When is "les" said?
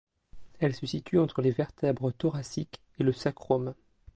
1.43-1.51